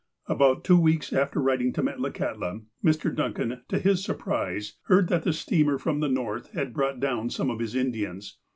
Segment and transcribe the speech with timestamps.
[0.25, 3.15] About two weeks after writing to Metlakahtla, Mr.
[3.15, 7.51] Duncan, to his surprise, heard that the steamer from the North had brought down some
[7.51, 8.39] of his Indians.